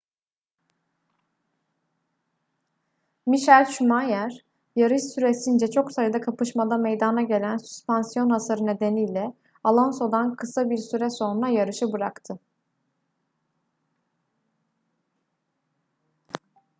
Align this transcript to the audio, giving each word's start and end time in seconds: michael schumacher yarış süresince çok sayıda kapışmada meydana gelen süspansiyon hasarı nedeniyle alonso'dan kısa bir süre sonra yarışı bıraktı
michael 3.25 3.65
schumacher 3.65 4.31
yarış 4.75 5.03
süresince 5.03 5.71
çok 5.71 5.91
sayıda 5.91 6.21
kapışmada 6.21 6.77
meydana 6.77 7.21
gelen 7.21 7.57
süspansiyon 7.57 8.29
hasarı 8.29 8.65
nedeniyle 8.65 9.33
alonso'dan 9.63 10.35
kısa 10.35 10.69
bir 10.69 10.77
süre 10.77 11.09
sonra 11.09 11.47
yarışı 11.47 11.91
bıraktı 11.93 12.39